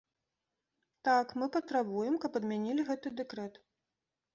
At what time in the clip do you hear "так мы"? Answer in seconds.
1.09-1.49